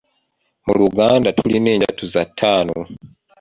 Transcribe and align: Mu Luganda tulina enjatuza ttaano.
Mu 0.65 0.73
Luganda 0.81 1.29
tulina 1.37 1.69
enjatuza 1.75 2.21
ttaano. 2.29 2.79